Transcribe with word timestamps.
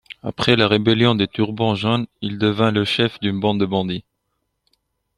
Après 0.23 0.55
la 0.55 0.67
rébellion 0.67 1.13
des 1.13 1.27
Turbans 1.27 1.75
Jaunes, 1.75 2.07
il 2.21 2.39
devint 2.39 2.71
le 2.71 2.85
chef 2.85 3.19
d'une 3.19 3.39
bande 3.39 3.59
de 3.59 3.67
bandits. 3.67 4.03